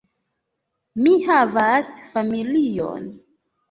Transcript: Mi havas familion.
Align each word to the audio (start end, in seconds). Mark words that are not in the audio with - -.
Mi 1.03 1.13
havas 1.27 1.95
familion. 2.17 3.11